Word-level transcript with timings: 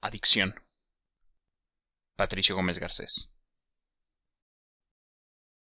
Adicción. 0.00 0.54
Patricio 2.14 2.54
Gómez 2.54 2.78
Garcés. 2.78 3.32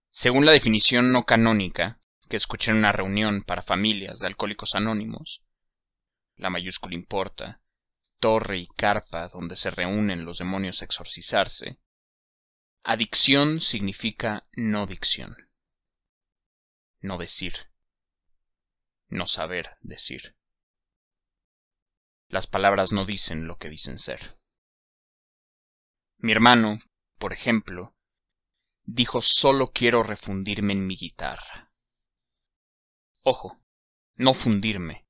Según 0.10 0.46
la 0.46 0.52
definición 0.52 1.12
no 1.12 1.26
canónica 1.26 2.00
que 2.30 2.38
escuché 2.38 2.70
en 2.70 2.78
una 2.78 2.92
reunión 2.92 3.42
para 3.42 3.64
familias 3.64 4.20
de 4.20 4.28
alcohólicos 4.28 4.76
anónimos, 4.76 5.44
la 6.36 6.52
mayúscula 6.52 6.94
importa, 6.94 7.62
torre 8.20 8.60
y 8.60 8.68
carpa 8.68 9.28
donde 9.30 9.56
se 9.56 9.72
reúnen 9.72 10.24
los 10.24 10.38
demonios 10.38 10.84
a 10.84 10.86
exorcizarse, 10.86 11.80
adicción 12.84 13.60
significa 13.60 14.44
no 14.52 14.86
dicción, 14.86 15.50
no 17.00 17.18
decir, 17.18 17.72
no 19.08 19.26
saber 19.26 19.78
decir. 19.82 20.38
Las 22.30 22.46
palabras 22.46 22.92
no 22.92 23.06
dicen 23.06 23.48
lo 23.48 23.58
que 23.58 23.70
dicen 23.70 23.98
ser. 23.98 24.38
Mi 26.18 26.34
hermano, 26.34 26.80
por 27.18 27.32
ejemplo, 27.32 27.96
dijo 28.84 29.22
solo 29.22 29.72
quiero 29.72 30.04
refundirme 30.04 30.74
en 30.74 30.86
mi 30.86 30.98
guitarra. 30.98 31.72
Ojo, 33.24 33.62
no 34.16 34.34
fundirme. 34.34 35.08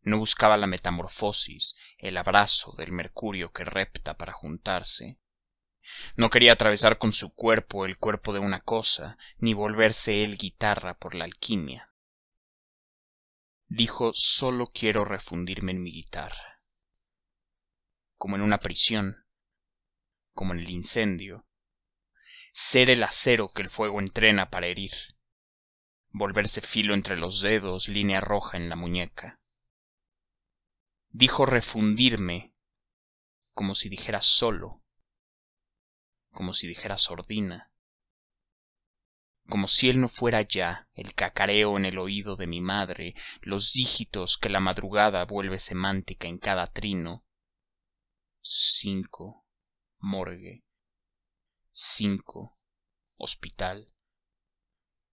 No 0.00 0.18
buscaba 0.18 0.56
la 0.56 0.66
metamorfosis, 0.66 1.76
el 1.96 2.16
abrazo 2.16 2.72
del 2.76 2.90
mercurio 2.90 3.52
que 3.52 3.64
repta 3.64 4.16
para 4.16 4.32
juntarse. 4.32 5.20
No 6.16 6.28
quería 6.28 6.54
atravesar 6.54 6.98
con 6.98 7.12
su 7.12 7.34
cuerpo 7.34 7.86
el 7.86 7.98
cuerpo 7.98 8.32
de 8.32 8.40
una 8.40 8.58
cosa, 8.60 9.16
ni 9.38 9.54
volverse 9.54 10.24
él 10.24 10.38
guitarra 10.38 10.98
por 10.98 11.14
la 11.14 11.24
alquimia 11.24 11.91
dijo 13.74 14.10
solo 14.12 14.66
quiero 14.66 15.06
refundirme 15.06 15.72
en 15.72 15.82
mi 15.82 15.90
guitarra. 15.90 16.60
Como 18.16 18.36
en 18.36 18.42
una 18.42 18.58
prisión, 18.58 19.24
como 20.34 20.52
en 20.52 20.60
el 20.60 20.68
incendio. 20.68 21.46
Ser 22.52 22.90
el 22.90 23.02
acero 23.02 23.50
que 23.54 23.62
el 23.62 23.70
fuego 23.70 23.98
entrena 23.98 24.50
para 24.50 24.66
herir. 24.66 24.92
Volverse 26.10 26.60
filo 26.60 26.92
entre 26.92 27.16
los 27.16 27.40
dedos, 27.40 27.88
línea 27.88 28.20
roja 28.20 28.58
en 28.58 28.68
la 28.68 28.76
muñeca. 28.76 29.40
Dijo 31.08 31.46
refundirme, 31.46 32.54
como 33.54 33.74
si 33.74 33.88
dijera 33.88 34.20
solo, 34.20 34.84
como 36.30 36.52
si 36.52 36.66
dijera 36.66 36.98
sordina 36.98 37.71
como 39.52 39.68
si 39.68 39.90
él 39.90 40.00
no 40.00 40.08
fuera 40.08 40.40
ya 40.40 40.88
el 40.94 41.12
cacareo 41.12 41.76
en 41.76 41.84
el 41.84 41.98
oído 41.98 42.36
de 42.36 42.46
mi 42.46 42.62
madre, 42.62 43.14
los 43.42 43.74
dígitos 43.74 44.38
que 44.38 44.48
la 44.48 44.60
madrugada 44.60 45.26
vuelve 45.26 45.58
semántica 45.58 46.26
en 46.26 46.38
cada 46.38 46.68
trino. 46.68 47.26
Cinco, 48.40 49.44
morgue. 49.98 50.64
Cinco, 51.70 52.56
hospital. 53.16 53.92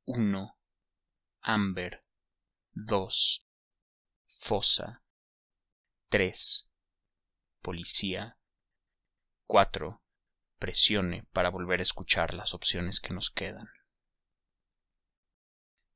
Uno, 0.06 0.58
amber. 1.42 2.06
Dos, 2.72 3.46
fosa. 4.26 5.04
Tres, 6.08 6.70
policía. 7.62 8.40
Cuatro, 9.48 10.02
presione 10.60 11.26
para 11.34 11.50
volver 11.50 11.82
a 11.82 11.84
escuchar 11.84 12.34
las 12.34 12.54
opciones 12.54 13.02
que 13.02 13.14
nos 13.14 13.30
quedan 13.30 13.70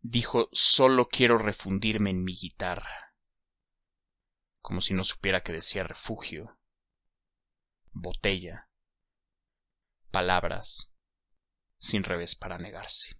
dijo 0.03 0.49
solo 0.51 1.07
quiero 1.07 1.37
refundirme 1.37 2.09
en 2.09 2.23
mi 2.23 2.35
guitarra, 2.35 3.15
como 4.61 4.81
si 4.81 4.93
no 4.93 5.03
supiera 5.03 5.41
que 5.41 5.53
decía 5.53 5.83
refugio, 5.83 6.59
botella, 7.91 8.69
palabras, 10.11 10.91
sin 11.77 12.03
revés 12.03 12.35
para 12.35 12.57
negarse. 12.57 13.17